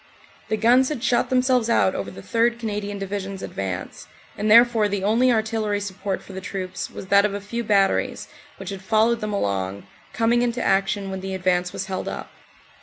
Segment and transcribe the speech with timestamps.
[0.49, 2.57] The guns had shot themselves out over the 3rd.
[2.57, 7.05] Canadian Divi sion s advance, and therefore the only artillery support for the troops was
[7.09, 8.27] that of a few batteries
[8.57, 12.31] which had followed them along, coming into action when the advance was held up.